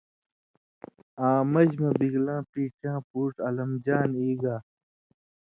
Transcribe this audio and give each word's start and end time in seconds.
آں 1.27 1.41
مژ 1.51 1.69
مہ 1.81 1.89
بِگلاں 1.99 2.41
پیڇی 2.51 2.79
یاں 2.83 2.99
پُوڇ 3.09 3.33
علم 3.47 3.71
جان 3.85 4.09
ای 4.19 4.31
گا۔ 4.41 4.55